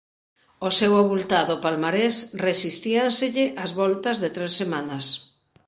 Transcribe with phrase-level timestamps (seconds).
[0.63, 2.15] Ao seu avultado palmarés
[2.47, 5.05] resistíanselle as voltas de tres semanas.